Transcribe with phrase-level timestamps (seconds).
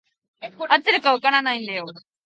[0.57, 1.85] 合ってるか分からないんだよ。